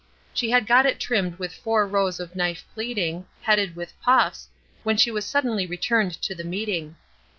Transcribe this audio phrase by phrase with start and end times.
[0.33, 4.47] She had got it trimmed with four rows of knife pleating, headed with puffs,
[4.81, 6.95] when she was suddenly returned to the meeting.